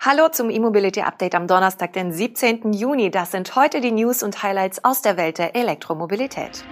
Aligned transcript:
Hallo 0.00 0.28
zum 0.28 0.48
E-Mobility 0.48 1.00
Update 1.00 1.34
am 1.34 1.48
Donnerstag, 1.48 1.92
den 1.92 2.12
17. 2.12 2.72
Juni. 2.72 3.10
Das 3.10 3.32
sind 3.32 3.56
heute 3.56 3.80
die 3.80 3.90
News 3.90 4.22
und 4.22 4.44
Highlights 4.44 4.84
aus 4.84 5.02
der 5.02 5.16
Welt 5.16 5.38
der 5.38 5.56
Elektromobilität. 5.56 6.64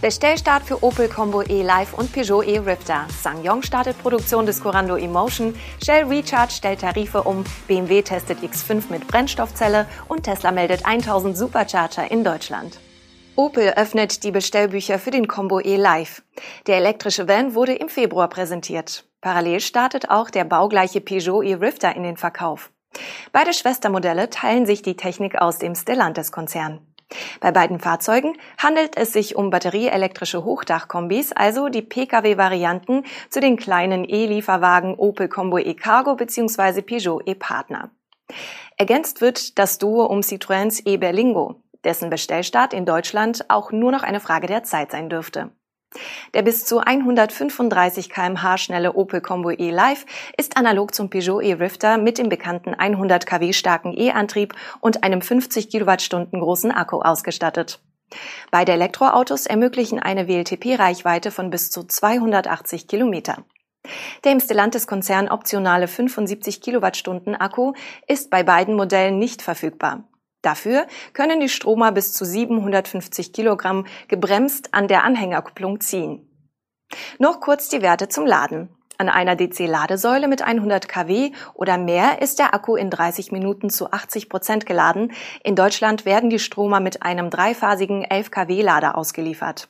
Bestellstart 0.00 0.62
für 0.62 0.84
Opel 0.84 1.08
Combo 1.08 1.42
E-Life 1.42 1.96
und 1.96 2.12
Peugeot 2.12 2.42
E-Rifter. 2.42 3.08
SsangYong 3.10 3.62
startet 3.62 4.00
Produktion 4.00 4.46
des 4.46 4.62
Corando 4.62 4.94
Emotion. 4.94 5.56
Shell 5.84 6.04
Recharge 6.04 6.52
stellt 6.52 6.82
Tarife 6.82 7.24
um. 7.24 7.42
BMW 7.66 8.02
testet 8.02 8.38
X5 8.38 8.84
mit 8.88 9.08
Brennstoffzelle 9.08 9.88
und 10.06 10.22
Tesla 10.22 10.52
meldet 10.52 10.86
1000 10.86 11.36
Supercharger 11.36 12.08
in 12.08 12.22
Deutschland. 12.22 12.78
Opel 13.34 13.72
öffnet 13.76 14.22
die 14.22 14.30
Bestellbücher 14.30 15.00
für 15.00 15.10
den 15.10 15.26
Combo 15.26 15.58
E-Life. 15.58 16.22
Der 16.68 16.76
elektrische 16.76 17.26
Van 17.26 17.56
wurde 17.56 17.74
im 17.74 17.88
Februar 17.88 18.28
präsentiert. 18.28 19.05
Parallel 19.20 19.60
startet 19.60 20.10
auch 20.10 20.30
der 20.30 20.44
baugleiche 20.44 21.00
Peugeot 21.00 21.42
e-Rifter 21.42 21.94
in 21.96 22.02
den 22.02 22.16
Verkauf. 22.16 22.70
Beide 23.32 23.52
Schwestermodelle 23.52 24.30
teilen 24.30 24.66
sich 24.66 24.82
die 24.82 24.96
Technik 24.96 25.40
aus 25.40 25.58
dem 25.58 25.74
Stellantis-Konzern. 25.74 26.80
Bei 27.40 27.52
beiden 27.52 27.78
Fahrzeugen 27.78 28.36
handelt 28.58 28.96
es 28.96 29.12
sich 29.12 29.36
um 29.36 29.50
batterieelektrische 29.50 30.44
Hochdachkombis, 30.44 31.32
also 31.32 31.68
die 31.68 31.82
Pkw-Varianten 31.82 33.04
zu 33.30 33.40
den 33.40 33.56
kleinen 33.56 34.04
E-Lieferwagen 34.04 34.94
Opel 34.96 35.28
Combo 35.28 35.58
e-Cargo 35.58 36.16
bzw. 36.16 36.82
Peugeot 36.82 37.22
e-Partner. 37.26 37.90
Ergänzt 38.76 39.20
wird 39.20 39.58
das 39.58 39.78
Duo 39.78 40.06
um 40.06 40.20
Citroëns 40.20 40.82
e-Berlingo, 40.84 41.62
dessen 41.84 42.10
Bestellstart 42.10 42.74
in 42.74 42.84
Deutschland 42.84 43.44
auch 43.48 43.70
nur 43.70 43.92
noch 43.92 44.02
eine 44.02 44.20
Frage 44.20 44.48
der 44.48 44.64
Zeit 44.64 44.90
sein 44.90 45.08
dürfte. 45.08 45.50
Der 46.34 46.42
bis 46.42 46.64
zu 46.64 46.80
135 46.80 48.10
kmh 48.10 48.58
schnelle 48.58 48.94
Opel 48.94 49.20
Combo 49.20 49.50
E 49.50 49.70
Live 49.70 50.04
ist 50.36 50.56
analog 50.56 50.94
zum 50.94 51.10
Peugeot 51.10 51.40
E-Rifter 51.40 51.98
mit 51.98 52.18
dem 52.18 52.28
bekannten 52.28 52.74
100 52.74 53.26
kW 53.26 53.52
starken 53.52 53.94
E-Antrieb 53.96 54.54
und 54.80 55.02
einem 55.02 55.22
50 55.22 55.70
Kilowattstunden 55.70 56.40
großen 56.40 56.72
Akku 56.72 57.00
ausgestattet. 57.00 57.80
Beide 58.50 58.72
Elektroautos 58.72 59.46
ermöglichen 59.46 59.98
eine 59.98 60.28
WLTP-Reichweite 60.28 61.30
von 61.30 61.50
bis 61.50 61.70
zu 61.70 61.84
280 61.84 62.86
Kilometer. 62.86 63.44
Der 64.24 64.32
im 64.32 64.40
Stellantis-Konzern 64.40 65.28
optionale 65.28 65.88
75 65.88 66.60
Kilowattstunden 66.60 67.34
Akku 67.36 67.72
ist 68.06 68.30
bei 68.30 68.42
beiden 68.42 68.74
Modellen 68.74 69.18
nicht 69.18 69.42
verfügbar. 69.42 70.04
Dafür 70.42 70.86
können 71.12 71.40
die 71.40 71.48
Stromer 71.48 71.92
bis 71.92 72.12
zu 72.12 72.24
750 72.24 73.32
Kilogramm 73.32 73.86
gebremst 74.08 74.74
an 74.74 74.88
der 74.88 75.04
Anhängerkupplung 75.04 75.80
ziehen. 75.80 76.30
Noch 77.18 77.40
kurz 77.40 77.68
die 77.68 77.82
Werte 77.82 78.08
zum 78.08 78.26
Laden. 78.26 78.68
An 78.98 79.08
einer 79.10 79.36
DC-Ladesäule 79.36 80.26
mit 80.26 80.40
100 80.42 80.88
kW 80.88 81.32
oder 81.52 81.76
mehr 81.76 82.22
ist 82.22 82.38
der 82.38 82.54
Akku 82.54 82.76
in 82.76 82.88
30 82.88 83.30
Minuten 83.30 83.68
zu 83.68 83.90
80 83.92 84.30
Prozent 84.30 84.64
geladen. 84.64 85.12
In 85.44 85.54
Deutschland 85.54 86.06
werden 86.06 86.30
die 86.30 86.38
Stromer 86.38 86.80
mit 86.80 87.02
einem 87.02 87.28
dreiphasigen 87.28 88.04
11 88.04 88.30
kW 88.30 88.62
Lader 88.62 88.96
ausgeliefert. 88.96 89.68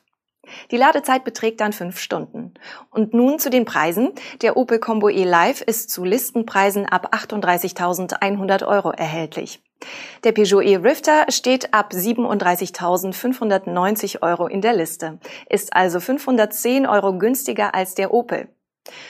Die 0.71 0.77
Ladezeit 0.77 1.25
beträgt 1.25 1.59
dann 1.59 1.73
fünf 1.73 1.99
Stunden. 1.99 2.53
Und 2.89 3.13
nun 3.13 3.37
zu 3.37 3.49
den 3.49 3.65
Preisen. 3.65 4.13
Der 4.41 4.55
Opel 4.55 4.79
Combo 4.79 5.09
E 5.09 5.25
Live 5.25 5.59
ist 5.61 5.89
zu 5.89 6.05
Listenpreisen 6.05 6.85
ab 6.85 7.13
38.100 7.13 8.65
Euro 8.65 8.91
erhältlich. 8.91 9.61
Der 10.23 10.31
Peugeot 10.31 10.61
e-Rifter 10.61 11.25
steht 11.29 11.73
ab 11.73 11.91
37.590 11.93 14.21
Euro 14.21 14.47
in 14.47 14.61
der 14.61 14.71
Liste, 14.73 15.19
ist 15.49 15.73
also 15.73 15.99
510 15.99 16.87
Euro 16.87 17.17
günstiger 17.17 17.75
als 17.75 17.95
der 17.95 18.13
Opel. 18.13 18.47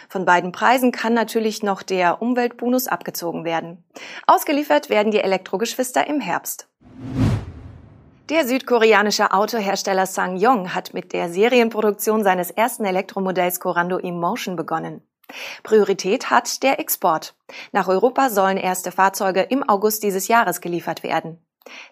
Von 0.10 0.26
beiden 0.26 0.52
Preisen 0.52 0.92
kann 0.92 1.14
natürlich 1.14 1.62
noch 1.64 1.84
der 1.84 2.22
Umweltbonus 2.22 2.88
abgezogen 2.88 3.46
werden. 3.46 3.84
Ausgeliefert 4.26 4.90
werden 4.90 5.12
die 5.12 5.20
Elektrogeschwister 5.20 6.08
im 6.08 6.20
Herbst. 6.20 6.68
Der 8.30 8.46
südkoreanische 8.46 9.32
Autohersteller 9.32 10.06
SsangYong 10.06 10.76
hat 10.76 10.94
mit 10.94 11.14
der 11.14 11.30
Serienproduktion 11.30 12.26
seines 12.26 12.52
ersten 12.52 12.84
Elektromodells 12.84 13.62
Corando 13.62 14.00
Emotion 14.00 14.58
begonnen. 14.58 15.02
Priorität 15.64 16.30
hat 16.30 16.64
der 16.64 16.80
Export. 16.80 17.36
Nach 17.72 17.88
Europa 17.88 18.30
sollen 18.30 18.58
erste 18.58 18.92
Fahrzeuge 18.92 19.42
im 19.42 19.68
August 19.68 20.04
dieses 20.04 20.28
Jahres 20.28 20.62
geliefert 20.62 21.04
werden. 21.04 21.44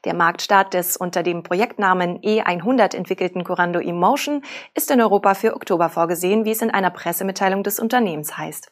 Der 0.06 0.14
Marktstart 0.14 0.74
des 0.74 0.96
unter 0.96 1.24
dem 1.24 1.44
Projektnamen 1.44 2.20
E100 2.22 2.96
entwickelten 2.96 3.44
Corando 3.44 3.80
Emotion 3.80 4.42
ist 4.74 4.90
in 4.90 5.02
Europa 5.02 5.34
für 5.34 5.54
Oktober 5.54 5.90
vorgesehen, 5.90 6.46
wie 6.46 6.52
es 6.52 6.62
in 6.62 6.72
einer 6.72 6.92
Pressemitteilung 6.92 7.64
des 7.64 7.80
Unternehmens 7.80 8.38
heißt. 8.38 8.72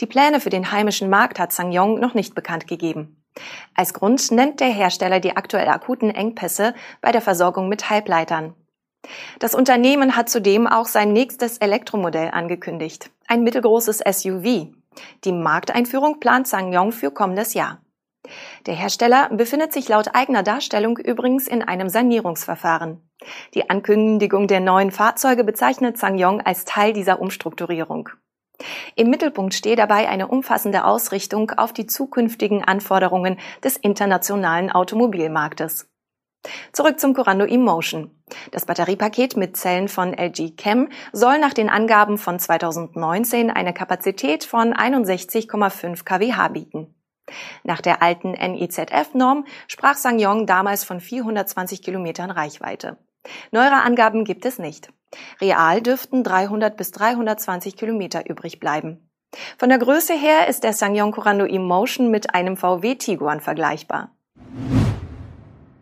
Die 0.00 0.06
Pläne 0.06 0.40
für 0.40 0.50
den 0.50 0.72
heimischen 0.72 1.10
Markt 1.10 1.38
hat 1.38 1.52
SsangYong 1.52 1.98
noch 1.98 2.14
nicht 2.14 2.34
bekannt 2.34 2.66
gegeben. 2.66 3.22
Als 3.74 3.94
Grund 3.94 4.30
nennt 4.30 4.60
der 4.60 4.68
Hersteller 4.68 5.20
die 5.20 5.36
aktuell 5.36 5.68
akuten 5.68 6.10
Engpässe 6.10 6.74
bei 7.00 7.12
der 7.12 7.20
Versorgung 7.20 7.68
mit 7.68 7.90
Halbleitern. 7.90 8.54
Das 9.38 9.54
Unternehmen 9.54 10.16
hat 10.16 10.28
zudem 10.28 10.66
auch 10.66 10.86
sein 10.86 11.12
nächstes 11.12 11.58
Elektromodell 11.58 12.30
angekündigt, 12.30 13.10
ein 13.26 13.42
mittelgroßes 13.42 13.98
SUV. 13.98 14.68
Die 15.24 15.32
Markteinführung 15.32 16.20
plant 16.20 16.48
SsangYong 16.48 16.92
für 16.92 17.10
kommendes 17.10 17.54
Jahr. 17.54 17.80
Der 18.66 18.74
Hersteller 18.74 19.28
befindet 19.30 19.72
sich 19.72 19.88
laut 19.88 20.14
eigener 20.14 20.42
Darstellung 20.42 20.98
übrigens 20.98 21.46
in 21.46 21.62
einem 21.62 21.88
Sanierungsverfahren. 21.88 23.00
Die 23.54 23.70
Ankündigung 23.70 24.48
der 24.48 24.60
neuen 24.60 24.90
Fahrzeuge 24.90 25.44
bezeichnet 25.44 25.98
SsangYong 25.98 26.40
als 26.40 26.64
Teil 26.64 26.92
dieser 26.92 27.20
Umstrukturierung. 27.20 28.08
Im 28.94 29.10
Mittelpunkt 29.10 29.54
steht 29.54 29.78
dabei 29.78 30.08
eine 30.08 30.28
umfassende 30.28 30.84
Ausrichtung 30.84 31.50
auf 31.52 31.72
die 31.72 31.86
zukünftigen 31.86 32.64
Anforderungen 32.64 33.38
des 33.62 33.76
internationalen 33.76 34.70
Automobilmarktes. 34.72 35.88
Zurück 36.72 37.00
zum 37.00 37.14
Corando 37.14 37.44
Emotion. 37.44 38.10
Das 38.52 38.66
Batteriepaket 38.66 39.36
mit 39.36 39.56
Zellen 39.56 39.88
von 39.88 40.12
LG 40.12 40.56
Chem 40.56 40.88
soll 41.12 41.38
nach 41.38 41.54
den 41.54 41.68
Angaben 41.68 42.18
von 42.18 42.38
2019 42.38 43.50
eine 43.50 43.72
Kapazität 43.72 44.44
von 44.44 44.74
61,5 44.74 46.04
kWh 46.04 46.48
bieten. 46.52 46.94
Nach 47.64 47.80
der 47.80 48.02
alten 48.02 48.32
NIZF-Norm 48.32 49.46
sprach 49.66 49.96
SsangYong 49.96 50.46
damals 50.46 50.84
von 50.84 51.00
420 51.00 51.82
Kilometern 51.82 52.30
Reichweite. 52.30 52.98
Neuere 53.50 53.82
Angaben 53.82 54.24
gibt 54.24 54.44
es 54.46 54.58
nicht. 54.58 54.92
Real 55.40 55.80
dürften 55.80 56.22
300 56.22 56.76
bis 56.76 56.92
320 56.92 57.76
Kilometer 57.76 58.28
übrig 58.28 58.60
bleiben. 58.60 59.10
Von 59.58 59.68
der 59.68 59.78
Größe 59.78 60.14
her 60.14 60.46
ist 60.48 60.62
der 60.62 60.72
SsangYong 60.72 61.12
Corando 61.12 61.44
Emotion 61.44 62.10
mit 62.10 62.34
einem 62.34 62.56
VW 62.56 62.94
Tiguan 62.94 63.40
vergleichbar. 63.40 64.15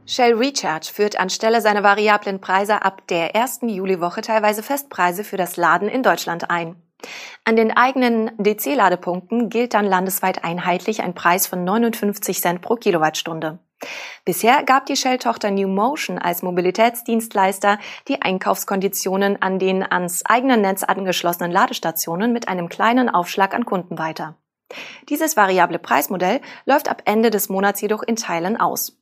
Shell 0.07 0.35
Recharge 0.35 0.91
führt 0.93 1.19
anstelle 1.19 1.63
seiner 1.63 1.83
variablen 1.83 2.41
Preise 2.41 2.83
ab 2.83 3.07
der 3.09 3.35
ersten 3.35 3.71
Juliwoche 3.71 4.21
teilweise 4.21 4.63
Festpreise 4.63 5.25
für 5.25 5.39
das 5.39 5.57
Laden 5.57 5.89
in 5.89 6.03
Deutschland 6.03 6.51
ein. 6.51 6.77
An 7.45 7.57
den 7.57 7.75
eigenen 7.75 8.31
DC-Ladepunkten 8.39 9.49
gilt 9.49 9.73
dann 9.73 9.87
landesweit 9.87 10.45
einheitlich 10.45 11.03
ein 11.03 11.15
Preis 11.15 11.47
von 11.47 11.65
59 11.65 12.39
Cent 12.41 12.61
pro 12.61 12.77
Kilowattstunde. 12.77 13.61
Bisher 14.25 14.63
gab 14.63 14.87
die 14.87 14.97
Shell-Tochter 14.97 15.51
New 15.51 15.69
Motion 15.69 16.19
als 16.19 16.43
Mobilitätsdienstleister 16.43 17.79
die 18.09 18.23
Einkaufskonditionen 18.23 19.41
an 19.41 19.59
den 19.59 19.83
ans 19.83 20.25
eigene 20.25 20.57
Netz 20.57 20.83
angeschlossenen 20.83 21.51
Ladestationen 21.51 22.33
mit 22.33 22.49
einem 22.49 22.69
kleinen 22.69 23.09
Aufschlag 23.09 23.55
an 23.55 23.65
Kunden 23.65 23.99
weiter. 23.99 24.37
Dieses 25.09 25.37
variable 25.37 25.79
Preismodell 25.79 26.41
läuft 26.67 26.89
ab 26.89 27.03
Ende 27.05 27.31
des 27.31 27.49
Monats 27.49 27.81
jedoch 27.81 28.03
in 28.03 28.17
Teilen 28.17 28.59
aus. 28.59 28.99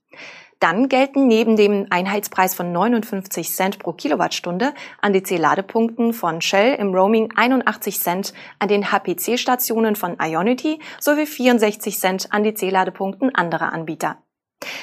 Dann 0.62 0.88
gelten 0.88 1.26
neben 1.26 1.56
dem 1.56 1.88
Einheitspreis 1.90 2.54
von 2.54 2.70
59 2.70 3.50
Cent 3.50 3.80
pro 3.80 3.94
Kilowattstunde 3.94 4.74
an 5.00 5.12
DC-Ladepunkten 5.12 6.12
von 6.12 6.40
Shell 6.40 6.76
im 6.76 6.94
Roaming 6.94 7.32
81 7.34 7.98
Cent 7.98 8.32
an 8.60 8.68
den 8.68 8.92
HPC-Stationen 8.92 9.96
von 9.96 10.18
Ionity 10.22 10.78
sowie 11.00 11.26
64 11.26 11.98
Cent 11.98 12.32
an 12.32 12.44
DC-Ladepunkten 12.44 13.34
anderer 13.34 13.72
Anbieter. 13.72 14.18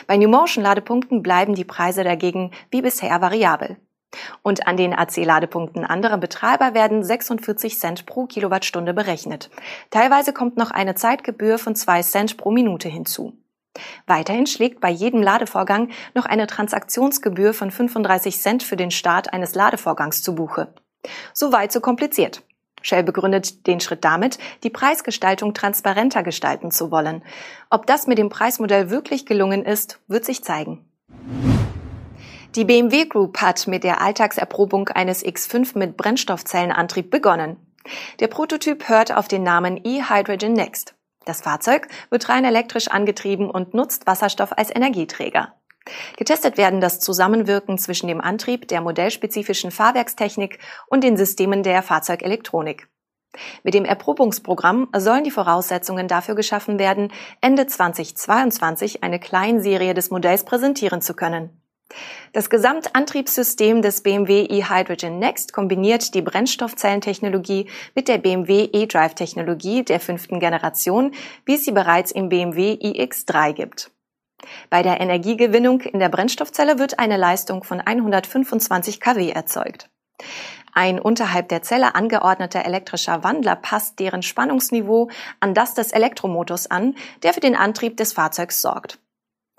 Bei 0.05 0.17
New 0.17 0.27
Motion 0.27 0.65
Ladepunkten 0.65 1.23
bleiben 1.23 1.55
die 1.55 1.63
Preise 1.63 2.03
dagegen 2.03 2.51
wie 2.71 2.81
bisher 2.81 3.21
variabel. 3.21 3.77
Und 4.41 4.67
an 4.67 4.75
den 4.75 4.93
AC-Ladepunkten 4.93 5.85
anderer 5.85 6.17
Betreiber 6.17 6.73
werden 6.73 7.05
46 7.05 7.79
Cent 7.79 8.05
pro 8.05 8.25
Kilowattstunde 8.25 8.93
berechnet. 8.93 9.49
Teilweise 9.91 10.33
kommt 10.33 10.57
noch 10.57 10.71
eine 10.71 10.95
Zeitgebühr 10.95 11.57
von 11.57 11.73
2 11.73 12.01
Cent 12.01 12.35
pro 12.35 12.51
Minute 12.51 12.89
hinzu. 12.89 13.37
Weiterhin 14.07 14.47
schlägt 14.47 14.81
bei 14.81 14.89
jedem 14.89 15.21
Ladevorgang 15.21 15.89
noch 16.13 16.25
eine 16.25 16.47
Transaktionsgebühr 16.47 17.53
von 17.53 17.71
35 17.71 18.39
Cent 18.39 18.63
für 18.63 18.75
den 18.75 18.91
Start 18.91 19.33
eines 19.33 19.55
Ladevorgangs 19.55 20.23
zu 20.23 20.35
Buche. 20.35 20.73
Soweit 21.33 21.71
so 21.71 21.79
kompliziert. 21.79 22.43
Shell 22.81 23.03
begründet 23.03 23.67
den 23.67 23.79
Schritt 23.79 24.05
damit, 24.05 24.37
die 24.63 24.69
Preisgestaltung 24.69 25.53
transparenter 25.53 26.23
gestalten 26.23 26.71
zu 26.71 26.91
wollen. 26.91 27.23
Ob 27.69 27.85
das 27.85 28.07
mit 28.07 28.17
dem 28.17 28.29
Preismodell 28.29 28.89
wirklich 28.89 29.25
gelungen 29.25 29.65
ist, 29.65 29.99
wird 30.07 30.25
sich 30.25 30.43
zeigen. 30.43 30.85
Die 32.55 32.65
BMW 32.65 33.05
Group 33.05 33.41
hat 33.41 33.67
mit 33.67 33.83
der 33.83 34.01
Alltagserprobung 34.01 34.89
eines 34.89 35.23
X5 35.23 35.77
mit 35.77 35.97
Brennstoffzellenantrieb 35.97 37.11
begonnen. 37.11 37.57
Der 38.19 38.27
Prototyp 38.27 38.89
hört 38.89 39.15
auf 39.15 39.27
den 39.27 39.43
Namen 39.43 39.79
e-Hydrogen 39.83 40.53
Next. 40.53 40.95
Das 41.25 41.41
Fahrzeug 41.41 41.87
wird 42.09 42.29
rein 42.29 42.45
elektrisch 42.45 42.87
angetrieben 42.87 43.49
und 43.49 43.73
nutzt 43.73 44.07
Wasserstoff 44.07 44.57
als 44.57 44.73
Energieträger. 44.73 45.53
Getestet 46.17 46.57
werden 46.57 46.81
das 46.81 46.99
Zusammenwirken 46.99 47.77
zwischen 47.77 48.07
dem 48.07 48.21
Antrieb 48.21 48.67
der 48.67 48.81
modellspezifischen 48.81 49.71
Fahrwerkstechnik 49.71 50.59
und 50.87 51.03
den 51.03 51.17
Systemen 51.17 51.63
der 51.63 51.81
Fahrzeugelektronik. 51.81 52.87
Mit 53.63 53.73
dem 53.73 53.85
Erprobungsprogramm 53.85 54.89
sollen 54.95 55.23
die 55.23 55.31
Voraussetzungen 55.31 56.07
dafür 56.07 56.35
geschaffen 56.35 56.79
werden, 56.79 57.11
Ende 57.41 57.67
2022 57.67 59.03
eine 59.03 59.19
Kleinserie 59.19 59.93
des 59.93 60.09
Modells 60.09 60.45
präsentieren 60.45 61.01
zu 61.01 61.13
können. 61.13 61.58
Das 62.33 62.49
Gesamtantriebssystem 62.49 63.81
des 63.81 64.01
BMW 64.01 64.45
eHydrogen 64.45 65.17
Next 65.17 65.53
kombiniert 65.53 66.13
die 66.13 66.21
Brennstoffzellentechnologie 66.21 67.67
mit 67.95 68.07
der 68.07 68.19
BMW 68.19 68.69
eDrive-Technologie 68.71 69.83
der 69.83 69.99
fünften 69.99 70.39
Generation, 70.39 71.11
wie 71.45 71.55
es 71.55 71.65
sie 71.65 71.71
bereits 71.71 72.11
im 72.11 72.29
BMW 72.29 72.73
iX3 72.73 73.53
gibt. 73.53 73.91
Bei 74.69 74.83
der 74.83 75.01
Energiegewinnung 75.01 75.81
in 75.81 75.99
der 75.99 76.09
Brennstoffzelle 76.09 76.79
wird 76.79 76.99
eine 76.99 77.17
Leistung 77.17 77.63
von 77.63 77.81
125 77.81 78.99
kW 78.99 79.31
erzeugt. 79.31 79.89
Ein 80.71 80.99
unterhalb 80.99 81.49
der 81.49 81.63
Zelle 81.63 81.95
angeordneter 81.95 82.63
elektrischer 82.63 83.23
Wandler 83.23 83.55
passt 83.55 83.99
deren 83.99 84.21
Spannungsniveau 84.21 85.09
an 85.39 85.53
das 85.53 85.73
des 85.73 85.91
Elektromotors 85.91 86.69
an, 86.69 86.95
der 87.23 87.33
für 87.33 87.39
den 87.39 87.55
Antrieb 87.55 87.97
des 87.97 88.13
Fahrzeugs 88.13 88.61
sorgt. 88.61 88.99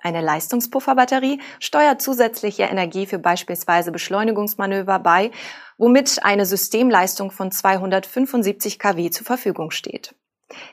Eine 0.03 0.23
Leistungspufferbatterie 0.23 1.41
steuert 1.59 2.01
zusätzliche 2.01 2.65
Energie 2.65 3.07
für 3.07 3.19
beispielsweise 3.19 3.93
Beschleunigungsmanöver 3.93 4.99
bei, 4.99 5.31
womit 5.77 6.25
eine 6.25 6.47
Systemleistung 6.47 7.31
von 7.31 7.51
275 7.53 8.79
kW 8.79 9.11
zur 9.11 9.27
Verfügung 9.27 9.71
steht. 9.71 10.15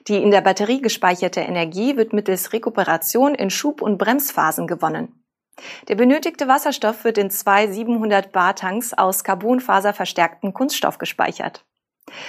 Die 0.07 0.21
in 0.21 0.31
der 0.31 0.41
Batterie 0.41 0.81
gespeicherte 0.81 1.41
Energie 1.41 1.97
wird 1.97 2.13
mittels 2.13 2.53
Rekuperation 2.53 3.35
in 3.35 3.50
Schub- 3.50 3.81
und 3.81 3.97
Bremsphasen 3.97 4.65
gewonnen. 4.65 5.24
Der 5.88 5.95
benötigte 5.95 6.47
Wasserstoff 6.47 7.03
wird 7.03 7.18
in 7.18 7.30
zwei 7.30 7.68
700 7.68 8.31
Bar 8.31 8.56
Tanks 8.56 8.94
aus 8.94 9.23
carbonfaserverstärkten 9.23 10.53
Kunststoff 10.53 10.97
gespeichert. 10.97 11.65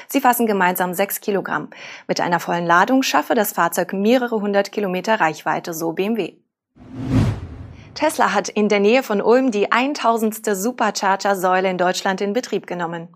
Sie 0.08 0.20
fassen 0.20 0.46
gemeinsam 0.46 0.92
sechs 0.94 1.20
Kilogramm. 1.20 1.70
Mit 2.06 2.20
einer 2.20 2.40
vollen 2.40 2.66
Ladung 2.66 3.02
schaffe 3.02 3.34
das 3.34 3.52
Fahrzeug 3.52 3.92
mehrere 3.92 4.40
hundert 4.40 4.72
Kilometer 4.72 5.20
Reichweite, 5.20 5.72
so 5.72 5.92
BMW. 5.92 6.38
Tesla 7.94 8.32
hat 8.32 8.48
in 8.48 8.68
der 8.68 8.78
Nähe 8.78 9.02
von 9.02 9.20
Ulm 9.20 9.50
die 9.50 9.72
1000. 9.72 10.54
Supercharger-Säule 10.56 11.68
in 11.68 11.78
Deutschland 11.78 12.20
in 12.20 12.32
Betrieb 12.32 12.66
genommen. 12.66 13.08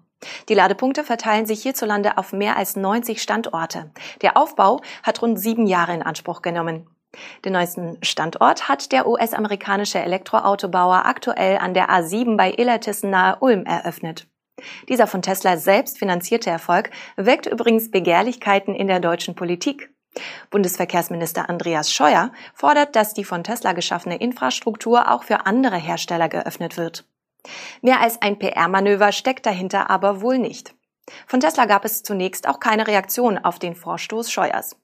Die 0.48 0.54
Ladepunkte 0.54 1.04
verteilen 1.04 1.46
sich 1.46 1.62
hierzulande 1.62 2.18
auf 2.18 2.32
mehr 2.32 2.56
als 2.56 2.76
90 2.76 3.22
Standorte. 3.22 3.92
Der 4.22 4.36
Aufbau 4.36 4.80
hat 5.02 5.22
rund 5.22 5.38
sieben 5.38 5.66
Jahre 5.66 5.94
in 5.94 6.02
Anspruch 6.02 6.42
genommen. 6.42 6.88
Den 7.44 7.52
neuesten 7.52 7.98
Standort 8.02 8.68
hat 8.68 8.90
der 8.90 9.06
US-amerikanische 9.06 9.98
Elektroautobauer 9.98 11.04
aktuell 11.04 11.58
an 11.58 11.74
der 11.74 11.90
A7 11.90 12.36
bei 12.36 12.52
Illertissen 12.52 13.10
nahe 13.10 13.36
Ulm 13.40 13.64
eröffnet. 13.66 14.26
Dieser 14.88 15.06
von 15.06 15.22
Tesla 15.22 15.56
selbst 15.56 15.98
finanzierte 15.98 16.50
Erfolg 16.50 16.90
weckt 17.16 17.46
übrigens 17.46 17.90
Begehrlichkeiten 17.90 18.74
in 18.74 18.86
der 18.86 19.00
deutschen 19.00 19.34
Politik. 19.34 19.90
Bundesverkehrsminister 20.50 21.48
Andreas 21.48 21.92
Scheuer 21.92 22.32
fordert, 22.54 22.96
dass 22.96 23.14
die 23.14 23.24
von 23.24 23.44
Tesla 23.44 23.72
geschaffene 23.72 24.16
Infrastruktur 24.16 25.10
auch 25.10 25.24
für 25.24 25.46
andere 25.46 25.76
Hersteller 25.76 26.28
geöffnet 26.28 26.76
wird. 26.76 27.04
Mehr 27.80 28.00
als 28.00 28.20
ein 28.22 28.38
PR-Manöver 28.38 29.12
steckt 29.12 29.46
dahinter 29.46 29.90
aber 29.90 30.20
wohl 30.20 30.38
nicht. 30.38 30.74
Von 31.26 31.40
Tesla 31.40 31.64
gab 31.64 31.84
es 31.84 32.02
zunächst 32.02 32.48
auch 32.48 32.60
keine 32.60 32.86
Reaktion 32.86 33.38
auf 33.38 33.58
den 33.58 33.74
Vorstoß 33.74 34.30
Scheuers. 34.30 34.76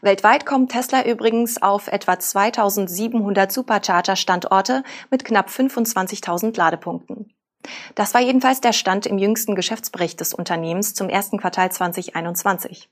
Weltweit 0.00 0.46
kommt 0.46 0.72
Tesla 0.72 1.04
übrigens 1.04 1.60
auf 1.60 1.88
etwa 1.88 2.18
2700 2.18 3.52
Supercharger-Standorte 3.52 4.82
mit 5.10 5.24
knapp 5.24 5.48
25.000 5.48 6.56
Ladepunkten. 6.56 7.32
Das 7.94 8.14
war 8.14 8.22
jedenfalls 8.22 8.62
der 8.62 8.72
Stand 8.72 9.06
im 9.06 9.18
jüngsten 9.18 9.54
Geschäftsbericht 9.54 10.18
des 10.20 10.32
Unternehmens 10.32 10.94
zum 10.94 11.10
ersten 11.10 11.38
Quartal 11.38 11.70
2021. 11.70 12.88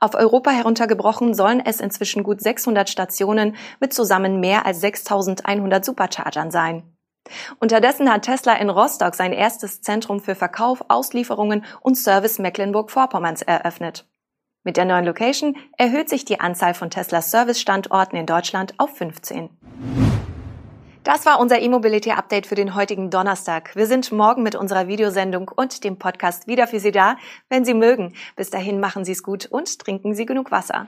Auf 0.00 0.14
Europa 0.14 0.50
heruntergebrochen 0.50 1.34
sollen 1.34 1.60
es 1.64 1.80
inzwischen 1.80 2.22
gut 2.22 2.40
600 2.40 2.88
Stationen 2.88 3.56
mit 3.80 3.92
zusammen 3.92 4.40
mehr 4.40 4.66
als 4.66 4.80
6100 4.80 5.84
Superchargern 5.84 6.50
sein. 6.50 6.82
Unterdessen 7.60 8.10
hat 8.10 8.22
Tesla 8.22 8.54
in 8.54 8.70
Rostock 8.70 9.14
sein 9.14 9.32
erstes 9.32 9.82
Zentrum 9.82 10.20
für 10.20 10.34
Verkauf, 10.34 10.84
Auslieferungen 10.88 11.64
und 11.80 11.96
Service 11.96 12.38
Mecklenburg-Vorpommerns 12.38 13.42
eröffnet. 13.42 14.06
Mit 14.64 14.76
der 14.76 14.84
neuen 14.84 15.04
Location 15.04 15.56
erhöht 15.76 16.08
sich 16.08 16.24
die 16.24 16.40
Anzahl 16.40 16.74
von 16.74 16.90
Teslas 16.90 17.30
Service-Standorten 17.30 18.16
in 18.16 18.26
Deutschland 18.26 18.74
auf 18.78 18.96
15. 18.96 19.50
Das 21.08 21.24
war 21.24 21.40
unser 21.40 21.58
E-Mobility 21.58 22.10
Update 22.10 22.46
für 22.46 22.54
den 22.54 22.74
heutigen 22.74 23.08
Donnerstag. 23.08 23.74
Wir 23.74 23.86
sind 23.86 24.12
morgen 24.12 24.42
mit 24.42 24.54
unserer 24.54 24.88
Videosendung 24.88 25.50
und 25.56 25.82
dem 25.82 25.98
Podcast 25.98 26.46
wieder 26.48 26.66
für 26.66 26.80
Sie 26.80 26.92
da, 26.92 27.16
wenn 27.48 27.64
Sie 27.64 27.72
mögen. 27.72 28.12
Bis 28.36 28.50
dahin 28.50 28.78
machen 28.78 29.06
Sie 29.06 29.12
es 29.12 29.22
gut 29.22 29.46
und 29.46 29.78
trinken 29.78 30.14
Sie 30.14 30.26
genug 30.26 30.50
Wasser. 30.50 30.86